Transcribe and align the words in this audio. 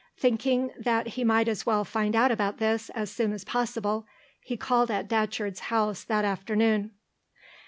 Thinking 0.17 0.71
that 0.79 1.09
he 1.09 1.23
might 1.23 1.47
as 1.47 1.67
well 1.67 1.85
find 1.85 2.15
out 2.15 2.31
about 2.31 2.57
this 2.57 2.89
as 2.95 3.11
soon 3.11 3.33
as 3.33 3.43
possible, 3.45 4.07
he 4.43 4.57
called 4.57 4.89
at 4.89 5.07
Datcherd's 5.07 5.59
house 5.69 6.03
that 6.05 6.25
afternoon. 6.25 6.89